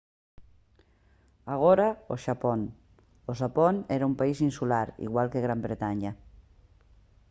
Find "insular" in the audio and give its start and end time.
4.49-4.87